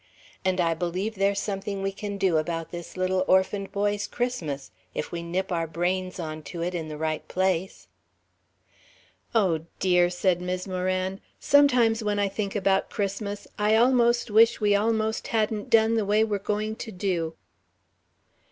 [0.43, 5.11] And I believe there's something we can do about this little orphaned boy's Christmas, if
[5.11, 7.87] we nip our brains on to it in the right place."
[9.35, 14.73] "Oh, dear," said Mis' Moran, "sometimes when I think about Christmas I almost wish we
[14.73, 17.35] almost hadn't done the way we're going to do."